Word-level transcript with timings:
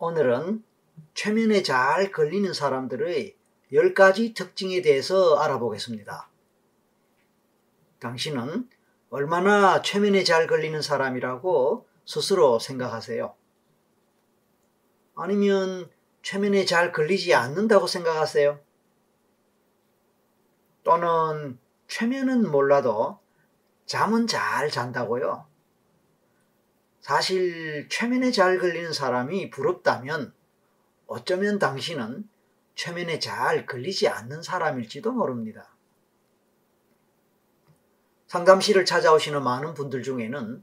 오늘은 0.00 0.62
최면에 1.14 1.64
잘 1.64 2.12
걸리는 2.12 2.52
사람들의 2.52 3.34
10가지 3.72 4.32
특징에 4.32 4.80
대해서 4.80 5.36
알아보겠습니다. 5.36 6.28
당신은 7.98 8.68
얼마나 9.10 9.82
최면에 9.82 10.22
잘 10.22 10.46
걸리는 10.46 10.80
사람이라고 10.80 11.88
스스로 12.06 12.60
생각하세요? 12.60 13.34
아니면 15.16 15.90
최면에 16.22 16.64
잘 16.64 16.92
걸리지 16.92 17.34
않는다고 17.34 17.88
생각하세요? 17.88 18.60
또는 20.84 21.58
최면은 21.88 22.48
몰라도 22.48 23.18
잠은 23.86 24.28
잘 24.28 24.70
잔다고요? 24.70 25.47
사실 27.08 27.88
최면에 27.88 28.30
잘 28.30 28.58
걸리는 28.58 28.92
사람이 28.92 29.48
부럽다면 29.48 30.34
어쩌면 31.06 31.58
당신은 31.58 32.28
최면에 32.74 33.18
잘 33.18 33.64
걸리지 33.64 34.08
않는 34.08 34.42
사람일지도 34.42 35.12
모릅니다. 35.12 35.74
상담실을 38.26 38.84
찾아오시는 38.84 39.42
많은 39.42 39.72
분들 39.72 40.02
중에는 40.02 40.62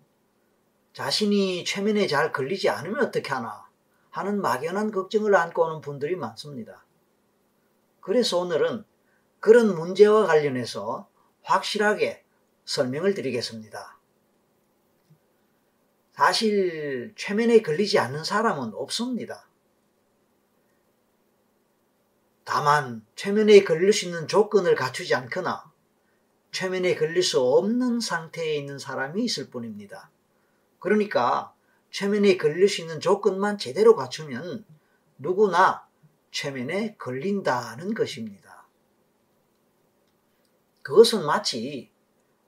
자신이 0.94 1.66
최면에 1.66 2.06
잘 2.06 2.32
걸리지 2.32 2.70
않으면 2.70 3.04
어떻게 3.04 3.34
하나 3.34 3.68
하는 4.12 4.40
막연한 4.40 4.92
걱정을 4.92 5.34
안고 5.34 5.64
오는 5.64 5.82
분들이 5.82 6.16
많습니다. 6.16 6.86
그래서 8.02 8.38
오늘은 8.38 8.86
그런 9.40 9.74
문제와 9.74 10.28
관련해서 10.28 11.10
확실하게 11.42 12.24
설명을 12.66 13.16
드리겠습니다. 13.16 13.95
사실 16.16 17.14
최면에 17.18 17.62
걸리지 17.62 18.00
않는 18.00 18.24
사람은 18.24 18.74
없습니다. 18.74 19.50
다만 22.46 23.06
최면에 23.16 23.66
걸릴 23.66 23.92
수 23.92 24.06
있는 24.06 24.26
조건을 24.26 24.76
갖추지 24.76 25.14
않거나 25.14 25.70
최면에 26.52 26.96
걸릴 26.96 27.22
수 27.22 27.42
없는 27.42 28.00
상태에 28.00 28.56
있는 28.56 28.80
사람이 28.80 29.26
있을 29.26 29.50
뿐입니다. 29.50 30.10
그러니까 30.80 31.54
최면에 31.92 32.38
걸릴 32.38 32.70
수 32.70 32.80
있는 32.80 33.02
조건만 33.02 33.58
제대로 33.58 33.98
갖추면 33.98 34.64
누구나 35.18 35.86
최면에 36.32 36.96
걸린다는 36.96 37.94
것입니다. 37.94 38.66
그것은 40.82 41.26
마치 41.26 41.92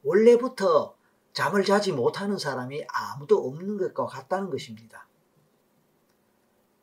원래부터 0.04 0.97
잠을 1.38 1.64
자지 1.64 1.92
못하는 1.92 2.40
사람이 2.40 2.84
아무도 2.88 3.38
없는 3.38 3.78
것과 3.78 4.08
같다는 4.08 4.50
것입니다. 4.50 5.08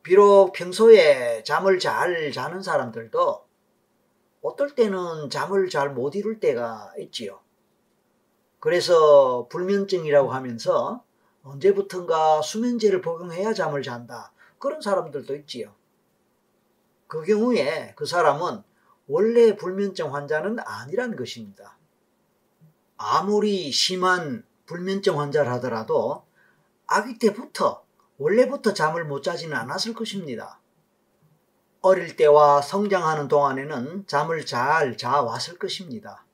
비록 0.01 0.53
평소에 0.53 1.43
잠을 1.43 1.77
잘 1.77 2.31
자는 2.31 2.61
사람들도 2.61 3.45
어떨 4.43 4.73
때는 4.73 5.29
잠을 5.29 5.67
잘 5.67 5.93
못 5.93 6.15
이룰 6.15 6.39
때가 6.39 6.93
있지요. 6.99 7.41
그래서 8.61 9.45
불면증이라고 9.49 10.31
하면서 10.31 11.03
언제부턴가 11.43 12.41
수면제를 12.41 13.01
복용해야 13.01 13.53
잠을 13.53 13.83
잔다. 13.83 14.31
그런 14.57 14.79
사람들도 14.79 15.35
있지요. 15.35 15.75
그 17.07 17.25
경우에 17.25 17.91
그 17.97 18.05
사람은 18.05 18.63
원래 19.07 19.57
불면증 19.57 20.15
환자는 20.15 20.59
아니라는 20.59 21.17
것입니다. 21.17 21.77
아무리 22.97 23.71
심한 23.71 24.43
불면증 24.65 25.19
환자를 25.19 25.51
하더라도 25.53 26.23
아기 26.87 27.19
때부터 27.19 27.83
원래부터 28.17 28.73
잠을 28.73 29.05
못 29.05 29.21
자지는 29.21 29.55
않았을 29.55 29.93
것입니다. 29.93 30.59
어릴 31.81 32.15
때와 32.15 32.61
성장하는 32.61 33.27
동안에는 33.27 34.07
잠을 34.07 34.45
잘 34.45 34.97
자왔을 34.97 35.59
것입니다. 35.59 36.25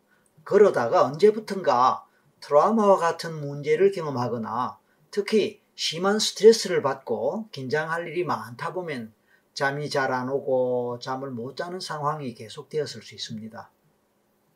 그러다가 0.44 1.04
언제부턴가 1.06 2.06
트라우마와 2.40 2.98
같은 2.98 3.40
문제를 3.40 3.92
경험하거나 3.92 4.78
특히 5.10 5.62
심한 5.76 6.20
스트레스를 6.20 6.82
받고 6.82 7.50
긴장할 7.52 8.08
일이 8.08 8.24
많다 8.24 8.74
보면 8.74 9.14
잠이 9.54 9.90
잘 9.90 10.12
안 10.12 10.30
오고 10.30 11.00
잠을 11.00 11.30
못 11.32 11.58
자는 11.58 11.80
상황이 11.80 12.34
계속되었을 12.34 13.02
수 13.02 13.16
있습니다. 13.16 13.70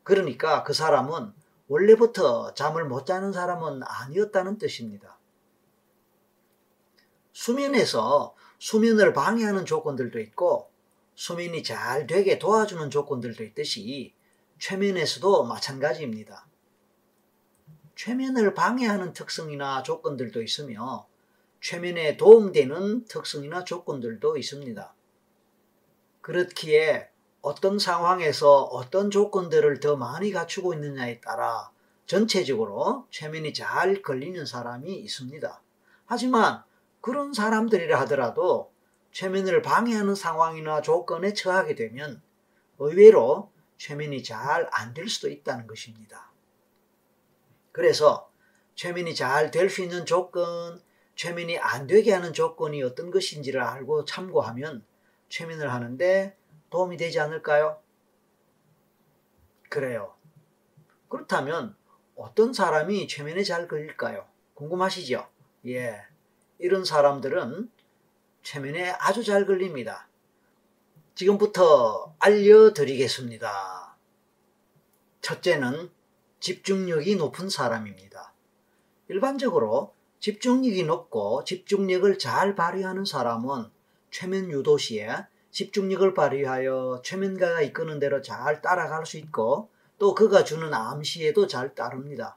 그러니까 0.02 0.62
그 0.62 0.72
사람은 0.72 1.32
원래부터 1.68 2.54
잠을 2.54 2.84
못 2.84 3.06
자는 3.06 3.32
사람은 3.32 3.82
아니었다는 3.82 4.58
뜻입니다. 4.58 5.18
수면에서 7.32 8.34
수면을 8.58 9.12
방해하는 9.12 9.66
조건들도 9.66 10.20
있고 10.20 10.70
수면이 11.14 11.62
잘 11.62 12.06
되게 12.06 12.38
도와주는 12.38 12.90
조건들도 12.90 13.42
있듯이 13.44 14.14
최면에서도 14.58 15.44
마찬가지입니다. 15.44 16.46
최면을 17.94 18.54
방해하는 18.54 19.12
특성이나 19.12 19.82
조건들도 19.82 20.42
있으며 20.42 21.06
최면에 21.60 22.16
도움되는 22.16 23.06
특성이나 23.06 23.64
조건들도 23.64 24.36
있습니다. 24.36 24.94
그렇기에 26.20 27.10
어떤 27.46 27.78
상황에서 27.78 28.64
어떤 28.64 29.08
조건들을 29.08 29.78
더 29.78 29.94
많이 29.94 30.32
갖추고 30.32 30.74
있느냐에 30.74 31.20
따라 31.20 31.70
전체적으로 32.06 33.06
최면이 33.10 33.54
잘 33.54 34.02
걸리는 34.02 34.44
사람이 34.44 34.92
있습니다. 34.92 35.62
하지만 36.06 36.64
그런 37.00 37.32
사람들이라 37.32 38.00
하더라도 38.00 38.72
최면을 39.12 39.62
방해하는 39.62 40.16
상황이나 40.16 40.82
조건에 40.82 41.34
처하게 41.34 41.76
되면 41.76 42.20
의외로 42.80 43.52
최면이 43.78 44.24
잘 44.24 44.68
안 44.72 44.92
될 44.92 45.08
수도 45.08 45.28
있다는 45.28 45.68
것입니다. 45.68 46.32
그래서 47.70 48.28
최면이 48.74 49.14
잘 49.14 49.52
될 49.52 49.70
수 49.70 49.82
있는 49.82 50.04
조건, 50.04 50.82
최면이 51.14 51.58
안 51.58 51.86
되게 51.86 52.12
하는 52.12 52.32
조건이 52.32 52.82
어떤 52.82 53.12
것인지를 53.12 53.62
알고 53.62 54.04
참고하면 54.04 54.84
최면을 55.28 55.72
하는데 55.72 56.36
도움이 56.70 56.96
되지 56.96 57.20
않을까요? 57.20 57.80
그래요. 59.68 60.14
그렇다면 61.08 61.76
어떤 62.14 62.52
사람이 62.52 63.08
최면에 63.08 63.42
잘 63.42 63.68
걸릴까요? 63.68 64.26
궁금하시죠? 64.54 65.28
예. 65.66 66.02
이런 66.58 66.84
사람들은 66.84 67.70
최면에 68.42 68.90
아주 68.90 69.22
잘 69.24 69.46
걸립니다. 69.46 70.08
지금부터 71.14 72.14
알려드리겠습니다. 72.18 73.96
첫째는 75.20 75.90
집중력이 76.40 77.16
높은 77.16 77.48
사람입니다. 77.48 78.32
일반적으로 79.08 79.94
집중력이 80.20 80.84
높고 80.84 81.44
집중력을 81.44 82.18
잘 82.18 82.54
발휘하는 82.54 83.04
사람은 83.04 83.70
최면 84.10 84.50
유도 84.50 84.78
시에 84.78 85.08
집중력을 85.56 86.12
발휘하여 86.12 87.00
최면가가 87.02 87.62
이끄는 87.62 87.98
대로 87.98 88.20
잘 88.20 88.60
따라갈 88.60 89.06
수 89.06 89.16
있고 89.16 89.70
또 89.98 90.14
그가 90.14 90.44
주는 90.44 90.74
암시에도 90.74 91.46
잘 91.46 91.74
따릅니다. 91.74 92.36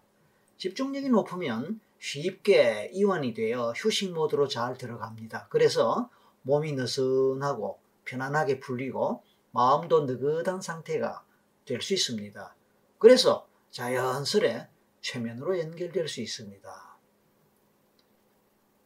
집중력이 0.58 1.10
높으면 1.10 1.82
쉽게 2.00 2.92
이완이 2.94 3.34
되어 3.34 3.74
휴식 3.76 4.14
모드로 4.14 4.48
잘 4.48 4.78
들어갑니다. 4.78 5.48
그래서 5.50 6.10
몸이 6.44 6.72
느슨하고 6.72 7.82
편안하게 8.06 8.62
풀리고 8.62 9.22
마음도 9.52 10.06
느긋한 10.06 10.62
상태가 10.62 11.26
될 11.66 11.82
수 11.82 11.94
있습니다. 11.94 12.56
그래서 13.00 13.50
자연스레 13.72 14.70
최면으로 15.02 15.60
연결될 15.60 16.08
수 16.08 16.22
있습니다. 16.22 16.98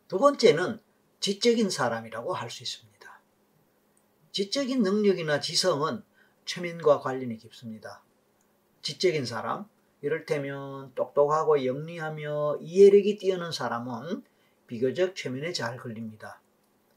두 0.08 0.18
번째는 0.18 0.82
지적인 1.20 1.70
사람이라고 1.70 2.34
할 2.34 2.50
수 2.50 2.64
있습니다. 2.64 2.93
지적인 4.34 4.82
능력이나 4.82 5.40
지성은 5.40 6.02
최면과 6.46 7.02
관련이 7.02 7.38
깊습니다. 7.38 8.02
지적인 8.82 9.28
사람, 9.28 9.66
이를테면 10.02 10.92
똑똑하고 10.96 11.64
영리하며 11.64 12.58
이해력이 12.60 13.20
뛰어난 13.20 13.52
사람은 13.52 14.24
비교적 14.66 15.16
최면에 15.16 15.54
잘 15.54 15.78
걸립니다. 15.78 16.42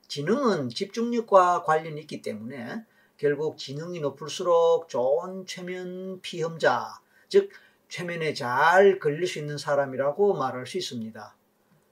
지능은 0.09 0.71
집중력과 0.71 1.65
관련이 1.65 2.01
있기 2.01 2.23
때문에 2.23 2.83
결국 3.19 3.59
지능이 3.59 4.01
높을수록 4.01 4.89
좋은 4.89 5.45
최면 5.45 6.23
피험자, 6.23 7.03
즉 7.29 7.51
최면에 7.91 8.33
잘 8.33 8.99
걸릴 8.99 9.27
수 9.27 9.39
있는 9.39 9.59
사람이라고 9.59 10.33
말할 10.33 10.67
수 10.67 10.79
있습니다. 10.79 11.37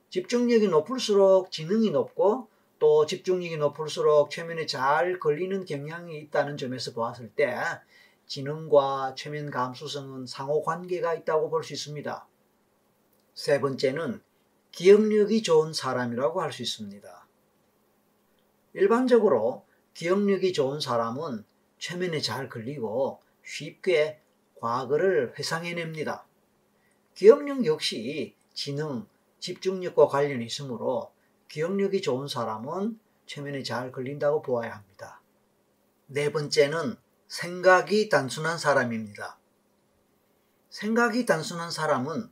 집중력이 0.08 0.68
높을수록 0.68 1.50
지능이 1.50 1.90
높고 1.90 2.48
또 2.78 3.06
집중력이 3.06 3.56
높을수록 3.56 4.30
최면에 4.30 4.66
잘 4.66 5.18
걸리는 5.18 5.64
경향이 5.64 6.18
있다는 6.18 6.56
점에서 6.56 6.92
보았을 6.92 7.30
때 7.30 7.56
지능과 8.26 9.14
최면 9.16 9.50
감수성은 9.50 10.26
상호 10.26 10.62
관계가 10.62 11.14
있다고 11.14 11.50
볼 11.50 11.62
수 11.62 11.72
있습니다. 11.72 12.26
세 13.34 13.60
번째는 13.60 14.22
기억력이 14.72 15.42
좋은 15.42 15.72
사람이라고 15.72 16.40
할 16.40 16.52
수 16.52 16.62
있습니다. 16.62 17.26
일반적으로 18.74 19.64
기억력이 19.94 20.52
좋은 20.52 20.80
사람은 20.80 21.44
최면에 21.78 22.20
잘 22.20 22.48
걸리고 22.48 23.20
쉽게 23.44 24.20
과거를 24.60 25.34
회상해냅니다. 25.38 26.26
기억력 27.14 27.64
역시 27.66 28.34
지능, 28.52 29.06
집중력과 29.38 30.08
관련이 30.08 30.44
있으므로 30.46 31.12
기억력이 31.48 32.02
좋은 32.02 32.28
사람은 32.28 32.98
최면에 33.26 33.62
잘 33.62 33.92
걸린다고 33.92 34.42
보아야 34.42 34.74
합니다. 34.74 35.20
네 36.06 36.30
번째는 36.32 36.96
생각이 37.28 38.08
단순한 38.08 38.58
사람입니다. 38.58 39.38
생각이 40.70 41.24
단순한 41.24 41.70
사람은 41.70 42.30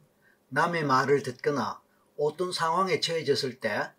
남의 0.49 0.85
말을 0.85 1.23
듣거나 1.23 1.81
어떤 2.19 2.53
상황에 2.53 3.01
처해졌을 3.01 3.61
때 3.61 3.91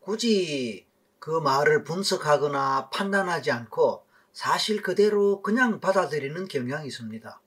굳이 0.00 0.86
그 1.18 1.40
말을 1.40 1.82
분석하거나 1.82 2.90
판단하지 2.90 3.50
않고 3.50 4.06
사실 4.32 4.82
그대로 4.82 5.42
그냥 5.42 5.80
받아들이는 5.80 6.46
경향이 6.46 6.86
있습니다. 6.86 7.40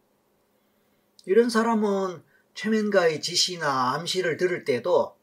이런 1.26 1.50
사람은 1.50 2.24
최면가의 2.56 3.22
지시나 3.22 3.94
암시를 3.94 4.38
들을 4.38 4.66
때도 4.66 5.16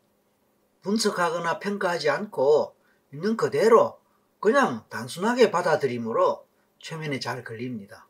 분석하거나 0.86 1.58
평가하지 1.58 2.10
않고 2.10 2.76
있는 3.12 3.36
그대로 3.36 3.98
그냥 4.38 4.84
단순하게 4.88 5.50
받아들이므로 5.50 6.46
최면에 6.78 7.18
잘 7.18 7.42
걸립니다. 7.42 8.06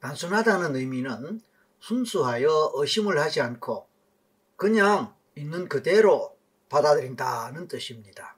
단순하다는 0.00 0.76
의미는 0.76 1.40
순수하여 1.80 2.72
의심을 2.74 3.18
하지 3.18 3.40
않고 3.40 3.88
그냥 4.56 5.14
있는 5.34 5.66
그대로 5.68 6.36
받아들인다는 6.68 7.68
뜻입니다. 7.68 8.36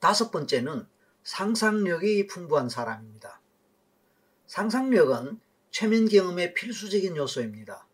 다섯 0.00 0.32
번째는 0.32 0.88
상상력이 1.22 2.26
풍부한 2.26 2.68
사람입니다. 2.68 3.40
상상력은 4.48 5.40
최면 5.70 6.08
경험의 6.08 6.54
필수적인 6.54 7.16
요소입니다. 7.16 7.86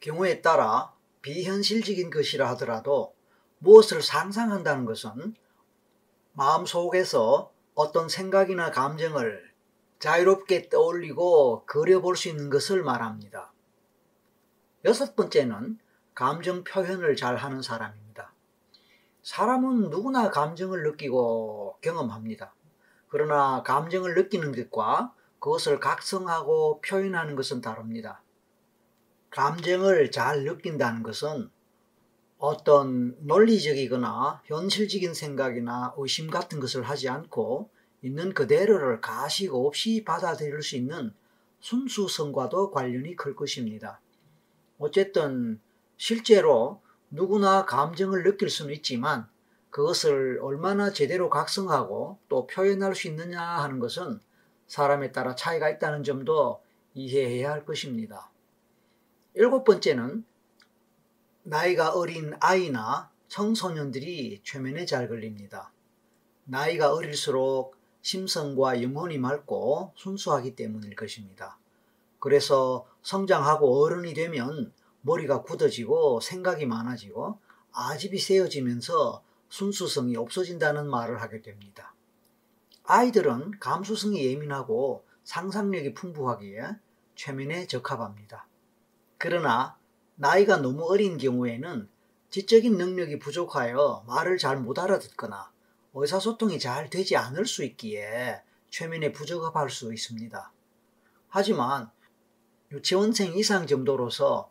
경우에 0.00 0.40
따라 0.40 0.97
비현실적인 1.22 2.10
것이라 2.10 2.48
하더라도 2.50 3.14
무엇을 3.58 4.02
상상한다는 4.02 4.84
것은 4.84 5.34
마음속에서 6.32 7.52
어떤 7.74 8.08
생각이나 8.08 8.70
감정을 8.70 9.48
자유롭게 9.98 10.68
떠올리고 10.68 11.64
그려볼 11.66 12.16
수 12.16 12.28
있는 12.28 12.50
것을 12.50 12.82
말합니다. 12.82 13.52
여섯 14.84 15.16
번째는 15.16 15.78
감정 16.14 16.62
표현을 16.62 17.16
잘 17.16 17.36
하는 17.36 17.62
사람입니다. 17.62 18.32
사람은 19.22 19.90
누구나 19.90 20.30
감정을 20.30 20.84
느끼고 20.84 21.78
경험합니다. 21.80 22.54
그러나 23.08 23.62
감정을 23.62 24.14
느끼는 24.14 24.52
것과 24.52 25.12
그것을 25.40 25.80
각성하고 25.80 26.80
표현하는 26.80 27.36
것은 27.36 27.60
다릅니다. 27.60 28.22
감정을 29.30 30.10
잘 30.10 30.44
느낀다는 30.44 31.02
것은 31.02 31.50
어떤 32.38 33.16
논리적이거나 33.20 34.42
현실적인 34.44 35.12
생각이나 35.12 35.94
의심 35.96 36.30
같은 36.30 36.60
것을 36.60 36.82
하지 36.82 37.08
않고 37.08 37.68
있는 38.02 38.32
그대로를 38.32 39.00
가식 39.00 39.54
없이 39.54 40.04
받아들일 40.04 40.62
수 40.62 40.76
있는 40.76 41.12
순수성과도 41.60 42.70
관련이 42.70 43.16
클 43.16 43.34
것입니다. 43.34 44.00
어쨌든 44.78 45.60
실제로 45.96 46.80
누구나 47.10 47.64
감정을 47.64 48.22
느낄 48.22 48.48
수는 48.48 48.72
있지만 48.74 49.28
그것을 49.70 50.38
얼마나 50.40 50.92
제대로 50.92 51.28
각성하고 51.28 52.18
또 52.28 52.46
표현할 52.46 52.94
수 52.94 53.08
있느냐 53.08 53.42
하는 53.42 53.80
것은 53.80 54.20
사람에 54.68 55.12
따라 55.12 55.34
차이가 55.34 55.68
있다는 55.68 56.04
점도 56.04 56.62
이해해야 56.94 57.50
할 57.50 57.64
것입니다. 57.64 58.30
일곱 59.40 59.62
번째는 59.62 60.24
나이가 61.44 61.92
어린 61.92 62.34
아이나 62.40 63.08
청소년들이 63.28 64.40
최면에 64.42 64.84
잘 64.84 65.06
걸립니다. 65.06 65.70
나이가 66.42 66.92
어릴수록 66.92 67.76
심성과 68.02 68.82
영혼이 68.82 69.18
맑고 69.18 69.92
순수하기 69.94 70.56
때문일 70.56 70.96
것입니다. 70.96 71.56
그래서 72.18 72.88
성장하고 73.02 73.84
어른이 73.84 74.12
되면 74.14 74.72
머리가 75.02 75.42
굳어지고 75.42 76.18
생각이 76.18 76.66
많아지고 76.66 77.38
아집이 77.70 78.18
세어지면서 78.18 79.22
순수성이 79.50 80.16
없어진다는 80.16 80.90
말을 80.90 81.22
하게 81.22 81.42
됩니다. 81.42 81.94
아이들은 82.82 83.60
감수성이 83.60 84.26
예민하고 84.26 85.04
상상력이 85.22 85.94
풍부하기에 85.94 86.70
최면에 87.14 87.68
적합합니다. 87.68 88.47
그러나 89.18 89.76
나이가 90.14 90.58
너무 90.58 90.84
어린 90.84 91.18
경우에는 91.18 91.88
지적인 92.30 92.76
능력이 92.76 93.18
부족하여 93.18 94.04
말을 94.06 94.38
잘 94.38 94.58
못 94.58 94.78
알아듣거나 94.78 95.50
의사소통이 95.94 96.58
잘 96.58 96.88
되지 96.88 97.16
않을 97.16 97.46
수 97.46 97.64
있기에 97.64 98.42
최면에 98.70 99.12
부적합할 99.12 99.70
수 99.70 99.92
있습니다. 99.92 100.52
하지만 101.28 101.90
유치원생 102.70 103.36
이상 103.36 103.66
정도로서 103.66 104.50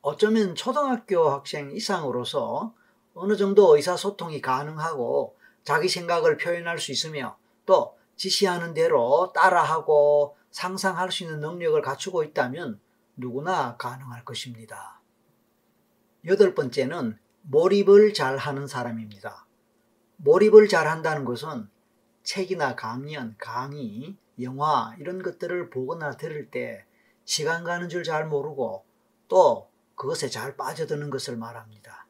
어쩌면 0.00 0.54
초등학교 0.54 1.28
학생 1.28 1.72
이상으로서 1.72 2.74
어느 3.14 3.36
정도 3.36 3.76
의사소통이 3.76 4.40
가능하고 4.40 5.36
자기 5.64 5.88
생각을 5.88 6.38
표현할 6.38 6.78
수 6.78 6.92
있으며 6.92 7.36
또 7.66 7.96
지시하는 8.16 8.74
대로 8.74 9.32
따라하고 9.34 10.36
상상할 10.50 11.12
수 11.12 11.24
있는 11.24 11.40
능력을 11.40 11.80
갖추고 11.82 12.24
있다면 12.24 12.80
누구나 13.16 13.76
가능할 13.76 14.24
것입니다. 14.24 15.00
여덟 16.24 16.54
번째는 16.54 17.18
몰입을 17.42 18.14
잘 18.14 18.36
하는 18.36 18.66
사람입니다. 18.66 19.46
몰입을 20.16 20.68
잘 20.68 20.86
한다는 20.86 21.24
것은 21.24 21.68
책이나 22.22 22.76
강연, 22.76 23.34
강의, 23.38 24.16
영화 24.40 24.94
이런 24.98 25.22
것들을 25.22 25.70
보거나 25.70 26.12
들을 26.12 26.50
때 26.50 26.84
시간 27.24 27.64
가는 27.64 27.88
줄 27.88 28.04
잘 28.04 28.26
모르고 28.26 28.84
또 29.28 29.68
그것에 29.94 30.28
잘 30.28 30.56
빠져드는 30.56 31.10
것을 31.10 31.36
말합니다. 31.36 32.06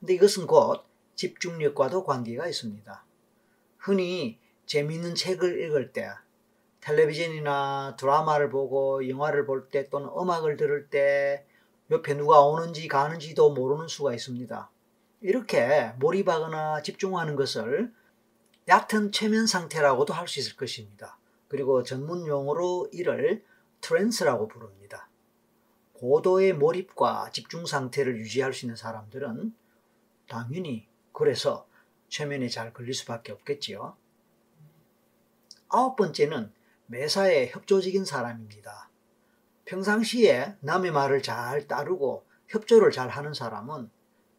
근데 0.00 0.14
이것은 0.14 0.46
곧 0.46 0.84
집중력과도 1.14 2.04
관계가 2.04 2.46
있습니다. 2.48 3.04
흔히 3.78 4.38
재미있는 4.66 5.14
책을 5.14 5.62
읽을 5.62 5.92
때, 5.92 6.08
텔레비전이나 6.84 7.96
드라마를 7.98 8.50
보고 8.50 9.08
영화를 9.08 9.46
볼 9.46 9.70
때 9.70 9.88
또는 9.88 10.10
음악을 10.10 10.56
들을 10.56 10.90
때 10.90 11.46
옆에 11.90 12.14
누가 12.14 12.42
오는지 12.42 12.88
가는지도 12.88 13.54
모르는 13.54 13.88
수가 13.88 14.12
있습니다. 14.12 14.70
이렇게 15.22 15.92
몰입하거나 15.98 16.82
집중하는 16.82 17.36
것을 17.36 17.92
얕은 18.68 19.12
최면 19.12 19.46
상태라고도 19.46 20.12
할 20.12 20.28
수 20.28 20.40
있을 20.40 20.56
것입니다. 20.56 21.18
그리고 21.48 21.82
전문 21.82 22.26
용어로 22.26 22.88
이를 22.92 23.42
trance라고 23.80 24.48
부릅니다. 24.48 25.08
고도의 25.94 26.52
몰입과 26.54 27.30
집중 27.32 27.64
상태를 27.64 28.18
유지할 28.18 28.52
수 28.52 28.66
있는 28.66 28.76
사람들은 28.76 29.54
당연히 30.28 30.86
그래서 31.12 31.66
최면에 32.08 32.48
잘 32.48 32.72
걸릴 32.72 32.92
수밖에 32.92 33.32
없겠지요. 33.32 33.96
아홉 35.68 35.96
번째는 35.96 36.52
매사에 36.86 37.48
협조적인 37.48 38.04
사람입니다. 38.04 38.90
평상시에 39.64 40.56
남의 40.60 40.90
말을 40.90 41.22
잘 41.22 41.66
따르고 41.66 42.24
협조를 42.48 42.90
잘 42.90 43.08
하는 43.08 43.32
사람은 43.32 43.90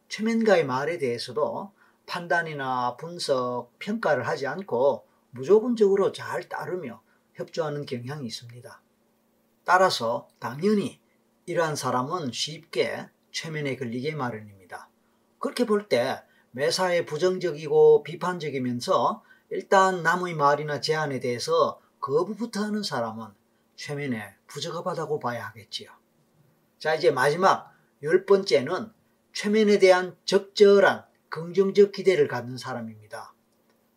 최면가의 0.08 0.64
말에 0.64 0.98
대해서도 0.98 1.72
판단이나 2.06 2.96
분석, 2.96 3.70
평가를 3.80 4.28
하지 4.28 4.46
않고 4.46 5.06
무조건적으로 5.30 6.12
잘 6.12 6.48
따르며 6.48 7.02
협조하는 7.34 7.84
경향이 7.84 8.24
있습니다. 8.26 8.80
따라서 9.64 10.28
당연히 10.38 11.00
이러한 11.46 11.74
사람은 11.74 12.30
쉽게 12.32 13.08
최면에 13.32 13.76
걸리게 13.76 14.14
마련입니다. 14.14 14.88
그렇게 15.40 15.66
볼 15.66 15.88
때 15.88 16.22
매사에 16.52 17.04
부정적이고 17.04 18.02
비판적이면서 18.04 19.22
일단 19.50 20.02
남의 20.02 20.34
말이나 20.34 20.80
제안에 20.80 21.20
대해서 21.20 21.80
거부부터 22.00 22.62
하는 22.62 22.82
사람은 22.82 23.26
최면에 23.76 24.34
부적합하다고 24.46 25.18
봐야 25.20 25.46
하겠지요. 25.48 25.90
자, 26.78 26.94
이제 26.94 27.10
마지막 27.10 27.72
열 28.02 28.26
번째는 28.26 28.90
최면에 29.32 29.78
대한 29.78 30.16
적절한 30.24 31.04
긍정적 31.28 31.92
기대를 31.92 32.28
갖는 32.28 32.56
사람입니다. 32.56 33.34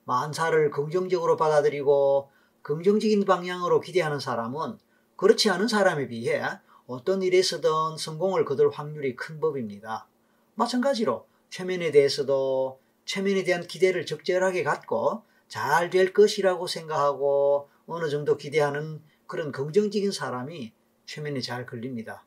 만사를 0.06 0.72
긍정적으로 0.72 1.38
받아들이고 1.38 2.30
긍정적인 2.62 3.26
방향으로 3.26 3.80
기대하는 3.80 4.20
사람은 4.20 4.78
그렇지 5.16 5.50
않은 5.50 5.68
사람에 5.68 6.08
비해 6.08 6.42
어떤 6.88 7.22
일에서든 7.22 7.98
성공을 7.98 8.46
거둘 8.46 8.70
확률이 8.72 9.16
큰 9.16 9.40
법입니다. 9.40 10.08
마찬가지로 10.56 11.28
최면에 11.50 11.92
대해서도 11.92 12.80
최면에 13.06 13.44
대한 13.44 13.66
기대를 13.66 14.06
적절하게 14.06 14.64
갖고 14.64 15.24
잘 15.48 15.90
될 15.90 16.14
것이라고 16.14 16.68
생각하고 16.68 17.70
어느 17.90 18.10
정도 18.10 18.38
기대하는 18.38 19.02
그런 19.28 19.52
긍정적인 19.52 20.12
사람이 20.12 20.74
최면에 21.06 21.42
잘 21.42 21.66
걸립니다. 21.66 22.26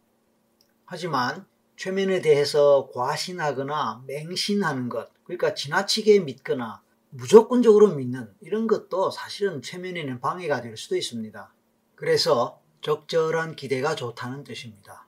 하지만 0.85 1.47
최면에 1.76 2.21
대해서 2.21 2.90
과신하거나 2.92 4.04
맹신하는 4.07 4.88
것, 4.88 5.11
그러니까 5.25 5.54
지나치게 5.54 6.21
믿거나 6.21 6.83
무조건적으로 7.11 7.95
믿는 7.95 8.33
이런 8.40 8.66
것도 8.66 9.11
사실은 9.11 9.62
최면에는 9.62 10.21
방해가 10.21 10.61
될 10.61 10.76
수도 10.76 10.97
있습니다. 10.97 11.52
그래서 11.95 12.61
적절한 12.81 13.57
기대가 13.57 13.95
좋다는 13.95 14.45
뜻입니다. 14.45 15.07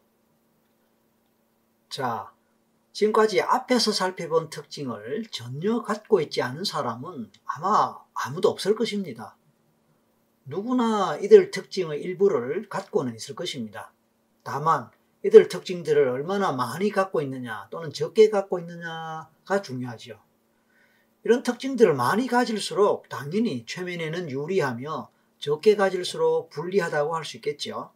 자, 1.89 2.33
지금까지 2.93 3.41
앞에서 3.41 3.91
살펴본 3.91 4.51
특징을 4.51 5.27
전혀 5.31 5.83
갖고 5.83 6.21
있지 6.21 6.43
않은 6.43 6.65
사람은 6.65 7.33
아마 7.45 7.99
아무도 8.15 8.49
없을 8.49 8.77
것입니다. 8.77 9.37
누구나 10.45 11.17
이들 11.17 11.51
특징의 11.51 12.01
일부를 12.03 12.69
갖고는 12.69 13.15
있을 13.15 13.35
것입니다. 13.35 13.93
다만 14.43 14.91
이들 15.25 15.49
특징들을 15.49 16.09
얼마나 16.09 16.53
많이 16.53 16.91
갖고 16.91 17.23
있느냐 17.23 17.67
또는 17.71 17.93
적게 17.93 18.29
갖고 18.29 18.59
있느냐가 18.59 19.63
중요하죠. 19.63 20.19
이런 21.25 21.43
특징들을 21.43 21.95
많이 21.95 22.27
가질수록 22.27 23.09
당연히 23.09 23.65
최면에는 23.67 24.31
유리하며 24.31 25.09
적게 25.39 25.77
가질수록 25.77 26.51
불리하다고 26.51 27.17
할 27.17 27.25
수 27.25 27.39
있겠죠. 27.39 27.91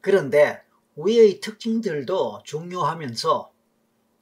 그런데 0.00 0.62
위의 0.96 1.40
특징들도 1.40 2.42
중요하면서 2.44 3.52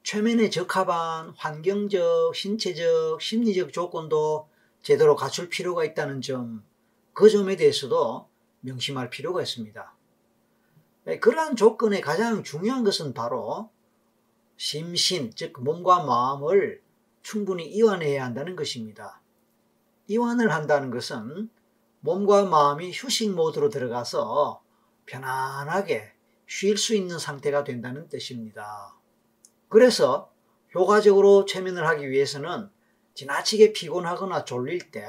최면에 0.03 0.51
적합한 0.51 1.31
환경적, 1.37 2.35
신체적, 2.35 3.23
심리적 3.23 3.73
조건도 3.73 4.49
제대로 4.83 5.17
갖출 5.17 5.49
필요가 5.49 5.85
있다는 5.85 6.21
점, 6.21 6.63
그 7.19 7.29
점에 7.29 7.57
대해서도 7.57 8.29
명심할 8.61 9.11
필요가 9.11 9.43
있습니다. 9.43 9.93
네, 11.03 11.19
그러한 11.19 11.57
조건의 11.57 12.01
가장 12.01 12.45
중요한 12.45 12.85
것은 12.85 13.13
바로 13.13 13.71
심신, 14.57 15.33
즉 15.35 15.61
몸과 15.61 16.05
마음을 16.05 16.81
충분히 17.23 17.67
이완해야 17.67 18.25
한다는 18.25 18.55
것입니다. 18.55 19.21
이완을 20.07 20.53
한다는 20.53 20.93
것은 20.93 21.51
몸과 21.99 22.45
마음이 22.45 22.93
휴식 22.93 23.35
모드로 23.35 23.69
들어가서 23.69 24.63
편안하게 25.07 26.13
쉴 26.47 26.79
수 26.79 26.95
있는 26.95 27.19
상태가 27.19 27.65
된다는 27.65 28.09
뜻입니다. 28.09 28.95
그래서 29.69 30.31
효과적으로 30.73 31.47
최면을 31.47 31.85
하기 31.85 32.09
위해서는 32.11 32.71
지나치게 33.15 33.73
피곤하거나 33.73 34.45
졸릴 34.45 34.93
때 34.93 35.05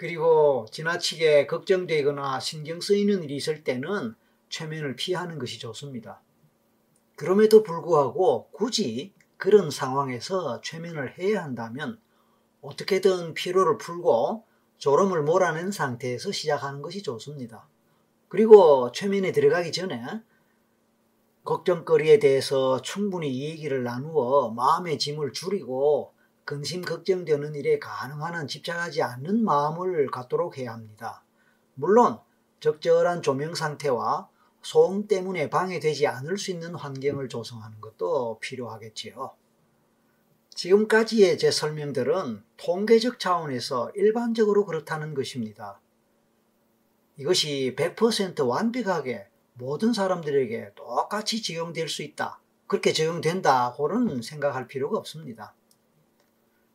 그리고 0.00 0.64
지나치게 0.70 1.46
걱정되거나 1.46 2.40
신경 2.40 2.80
쓰이는 2.80 3.22
일이 3.22 3.36
있을 3.36 3.64
때는 3.64 4.14
최면을 4.48 4.96
피하는 4.96 5.38
것이 5.38 5.58
좋습니다. 5.58 6.22
그럼에도 7.16 7.62
불구하고 7.62 8.48
굳이 8.50 9.12
그런 9.36 9.70
상황에서 9.70 10.62
최면을 10.62 11.18
해야 11.18 11.44
한다면 11.44 12.00
어떻게든 12.62 13.34
피로를 13.34 13.76
풀고 13.76 14.46
졸음을 14.78 15.22
몰아낸 15.22 15.70
상태에서 15.70 16.32
시작하는 16.32 16.80
것이 16.80 17.02
좋습니다. 17.02 17.68
그리고 18.28 18.92
최면에 18.92 19.32
들어가기 19.32 19.70
전에 19.70 20.02
걱정거리에 21.44 22.20
대해서 22.20 22.80
충분히 22.80 23.38
얘기를 23.42 23.84
나누어 23.84 24.50
마음의 24.52 24.98
짐을 24.98 25.34
줄이고 25.34 26.14
근심 26.50 26.82
걱정되는 26.82 27.54
일에 27.54 27.78
가능한 27.78 28.34
한 28.34 28.48
집착하지 28.48 29.02
않는 29.02 29.44
마음을 29.44 30.10
갖도록 30.10 30.58
해야 30.58 30.72
합니다. 30.72 31.22
물론 31.74 32.18
적절한 32.58 33.22
조명 33.22 33.54
상태와 33.54 34.28
소음 34.60 35.06
때문에 35.06 35.48
방해되지 35.48 36.08
않을 36.08 36.38
수 36.38 36.50
있는 36.50 36.74
환경을 36.74 37.28
조성하는 37.28 37.80
것도 37.80 38.40
필요하겠지요. 38.40 39.30
지금까지의 40.48 41.38
제 41.38 41.52
설명들은 41.52 42.42
통계적 42.56 43.20
차원에서 43.20 43.92
일반적으로 43.94 44.66
그렇다는 44.66 45.14
것입니다. 45.14 45.80
이것이 47.16 47.76
100% 47.78 48.44
완벽하게 48.44 49.28
모든 49.54 49.92
사람들에게 49.92 50.72
똑같이 50.74 51.44
적용될 51.44 51.88
수 51.88 52.02
있다. 52.02 52.40
그렇게 52.66 52.92
적용된다고는 52.92 54.22
생각할 54.22 54.66
필요가 54.66 54.98
없습니다. 54.98 55.54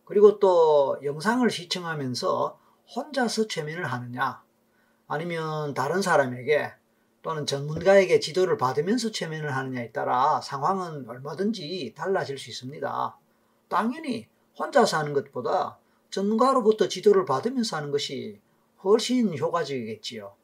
그리고 0.06 0.40
또 0.40 0.98
영상을 1.04 1.50
시청하면서 1.50 2.60
혼자서 2.96 3.48
최면을 3.48 3.86
하느냐 3.86 4.44
아니면 5.08 5.74
다른 5.74 6.02
사람에게 6.02 6.72
또는 7.22 7.48
전문가에게 7.48 8.20
지도를 8.20 8.58
받으면서 8.58 9.12
최면을 9.12 9.56
하느냐에 9.56 9.92
따라 9.92 10.40
상황은 10.42 11.10
얼마든지 11.10 11.96
달라질 11.98 12.38
수 12.38 12.52
있습니다. 12.52 13.18
당연히 13.68 14.28
혼자서 14.60 14.98
하는 14.98 15.14
것보다 15.14 15.80
전문가로부터 16.12 16.88
지도를 16.88 17.26
받으면서 17.26 17.78
하는 17.78 17.90
것이 17.92 18.40
훨씬 18.84 19.36
효과적이겠지요. 19.36 20.36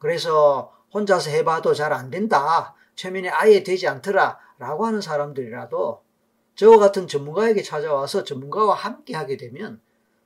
그래서 0.00 0.72
혼자서 0.92 1.30
해봐도 1.30 1.74
잘 1.74 1.92
안 1.92 2.10
된다. 2.10 2.74
최면이 2.96 3.28
아예 3.28 3.62
되지 3.62 3.86
않더라. 3.86 4.38
라고 4.58 4.86
하는 4.86 5.00
사람들이라도 5.00 6.02
저와 6.56 6.78
같은 6.78 7.06
전문가에게 7.06 7.62
찾아와서 7.62 8.24
전문가와 8.24 8.74
함께 8.74 9.14
하게 9.14 9.36
되면 9.36 9.80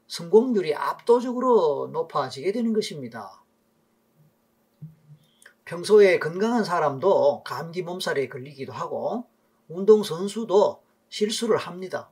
성공률이 0.06 0.74
압도적으로 0.74 1.90
높아지게 1.92 2.52
되는 2.52 2.72
것입니다. 2.72 3.42
평소에 5.64 6.18
건강한 6.18 6.64
사람도 6.64 7.42
감기 7.44 7.82
몸살에 7.82 8.28
걸리기도 8.28 8.72
하고 8.72 9.26
운동선수도 9.68 10.82
실수를 11.08 11.56
합니다. 11.58 12.10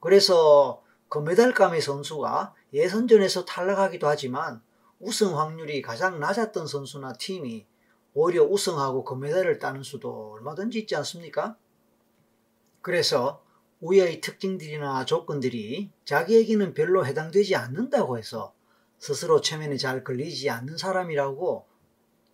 그래서 0.00 0.82
금메달감의 1.08 1.80
선수가 1.80 2.54
예선전에서 2.72 3.44
탈락하기도 3.44 4.06
하지만 4.06 4.62
우승 5.00 5.38
확률이 5.38 5.82
가장 5.82 6.18
낮았던 6.18 6.66
선수나 6.66 7.14
팀이 7.14 7.66
오히려 8.14 8.44
우승하고 8.44 9.04
금메달을 9.04 9.58
따는 9.58 9.82
수도 9.82 10.32
얼마든지 10.32 10.78
있지 10.80 10.96
않습니까? 10.96 11.56
그래서 12.82 13.42
우여의 13.80 14.20
특징들이나 14.20 15.04
조건들이 15.04 15.90
자기에게는 16.04 16.74
별로 16.74 17.06
해당되지 17.06 17.56
않는다고 17.56 18.18
해서 18.18 18.52
스스로 18.98 19.40
최면에 19.40 19.76
잘 19.76 20.04
걸리지 20.04 20.50
않는 20.50 20.76
사람이라고 20.76 21.66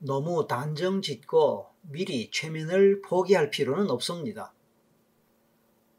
너무 0.00 0.46
단정 0.46 1.00
짓고 1.00 1.66
미리 1.82 2.30
최면을 2.30 3.02
포기할 3.02 3.50
필요는 3.50 3.90
없습니다. 3.90 4.52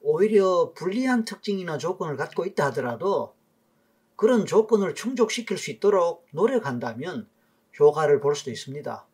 오히려 0.02 0.72
불리한 0.74 1.26
특징이나 1.26 1.78
조건을 1.78 2.16
갖고 2.16 2.46
있다 2.46 2.68
하더라도 2.68 3.36
그런 4.16 4.46
조건을 4.46 4.96
충족시킬 4.96 5.58
수 5.58 5.72
있도록 5.72 6.28
노력한다면 6.32 7.28
효과를 7.80 8.20
볼 8.20 8.36
수도 8.36 8.52
있습니다. 8.52 9.06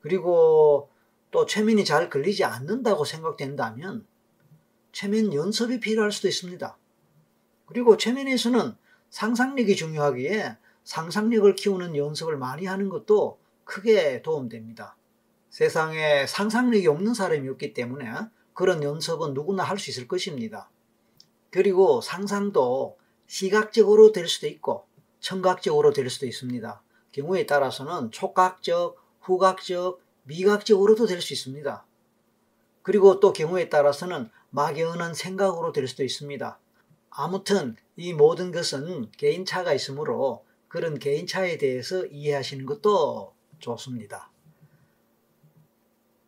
그리고 0.00 0.90
또 1.30 1.46
최면이 1.46 1.84
잘 1.84 2.10
걸리지 2.10 2.44
않는다고 2.44 3.04
생각된다면 3.04 4.06
최면 4.92 5.32
연습이 5.32 5.80
필요할 5.80 6.12
수도 6.12 6.28
있습니다. 6.28 6.76
그리고 7.66 7.96
최면에서는 7.96 8.74
상상력이 9.10 9.76
중요하기에 9.76 10.56
상상력을 10.84 11.54
키우는 11.54 11.96
연습을 11.96 12.36
많이 12.36 12.66
하는 12.66 12.88
것도 12.88 13.38
크게 13.64 14.22
도움됩니다. 14.22 14.96
세상에 15.50 16.26
상상력이 16.26 16.86
없는 16.88 17.14
사람이 17.14 17.48
없기 17.48 17.74
때문에 17.74 18.10
그런 18.54 18.82
연습은 18.82 19.34
누구나 19.34 19.62
할 19.62 19.78
수 19.78 19.90
있을 19.90 20.08
것입니다. 20.08 20.70
그리고 21.50 22.00
상상도 22.00 22.98
시각적으로 23.26 24.12
될 24.12 24.28
수도 24.28 24.46
있고 24.46 24.86
청각적으로 25.20 25.92
될 25.92 26.10
수도 26.10 26.26
있습니다. 26.26 26.82
경우에 27.12 27.46
따라서는 27.46 28.10
촉각적, 28.10 28.96
후각적, 29.20 30.00
미각적으로도 30.24 31.06
될 31.06 31.20
수 31.20 31.32
있습니다. 31.32 31.84
그리고 32.90 33.20
또 33.20 33.32
경우에 33.32 33.68
따라서는 33.68 34.28
막연한 34.50 35.14
생각으로 35.14 35.70
될 35.70 35.86
수도 35.86 36.02
있습니다. 36.02 36.58
아무튼 37.10 37.76
이 37.94 38.12
모든 38.12 38.50
것은 38.50 39.12
개인차가 39.12 39.72
있으므로 39.72 40.44
그런 40.66 40.98
개인차에 40.98 41.56
대해서 41.56 42.04
이해하시는 42.06 42.66
것도 42.66 43.32
좋습니다. 43.60 44.32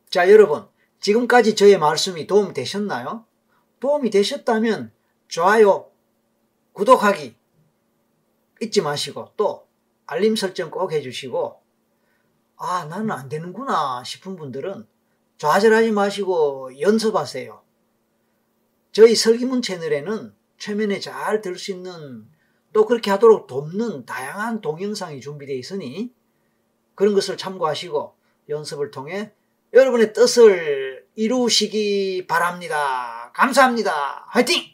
자, 0.08 0.30
여러분. 0.30 0.64
지금까지 1.00 1.56
저의 1.56 1.78
말씀이 1.78 2.28
도움 2.28 2.54
되셨나요? 2.54 3.26
도움이 3.80 4.10
되셨다면 4.10 4.92
좋아요, 5.26 5.90
구독하기 6.74 7.34
잊지 8.60 8.82
마시고 8.82 9.32
또 9.36 9.66
알림 10.06 10.36
설정 10.36 10.70
꼭 10.70 10.92
해주시고 10.92 11.60
아, 12.58 12.84
나는 12.84 13.10
안 13.10 13.28
되는구나 13.28 14.04
싶은 14.04 14.36
분들은 14.36 14.86
좌절하지 15.42 15.90
마시고 15.90 16.70
연습하세요. 16.78 17.60
저희 18.92 19.16
설기문 19.16 19.60
채널에는 19.60 20.32
최면에 20.56 21.00
잘 21.00 21.40
들 21.42 21.58
수 21.58 21.72
있는 21.72 22.28
또 22.72 22.86
그렇게 22.86 23.10
하도록 23.10 23.48
돕는 23.48 24.06
다양한 24.06 24.60
동영상이 24.60 25.20
준비되어 25.20 25.56
있으니 25.56 26.14
그런 26.94 27.12
것을 27.12 27.36
참고하시고 27.36 28.14
연습을 28.50 28.92
통해 28.92 29.32
여러분의 29.72 30.12
뜻을 30.12 31.08
이루시기 31.16 32.28
바랍니다. 32.28 33.32
감사합니다. 33.34 34.26
화이팅! 34.28 34.71